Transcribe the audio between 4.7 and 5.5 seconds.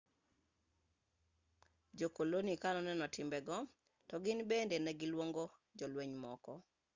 ne giluongo